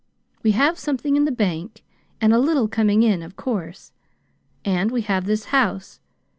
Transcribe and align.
We 0.41 0.53
have 0.53 0.79
something 0.79 1.15
in 1.15 1.25
the 1.25 1.31
bank, 1.31 1.83
and 2.19 2.33
a 2.33 2.39
little 2.39 2.67
coming 2.67 3.03
in, 3.03 3.21
of 3.21 3.35
course. 3.35 3.91
And 4.65 4.89
we 4.89 5.01
have 5.01 5.25
this 5.25 5.45
house. 5.53 5.99